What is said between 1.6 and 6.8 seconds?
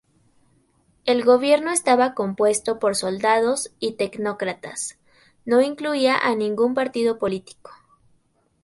estaba compuesto por soldados y tecnócratas, no incluía a ningún